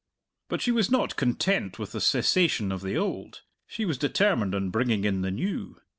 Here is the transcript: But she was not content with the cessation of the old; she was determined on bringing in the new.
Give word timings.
But 0.49 0.63
she 0.63 0.71
was 0.71 0.89
not 0.89 1.15
content 1.15 1.77
with 1.77 1.91
the 1.91 2.01
cessation 2.01 2.71
of 2.71 2.81
the 2.81 2.97
old; 2.97 3.43
she 3.67 3.85
was 3.85 3.99
determined 3.99 4.55
on 4.55 4.71
bringing 4.71 5.05
in 5.05 5.21
the 5.21 5.29
new. 5.29 5.77